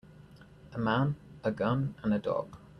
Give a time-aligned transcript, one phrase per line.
[0.73, 2.57] A man, a gun, and a dog.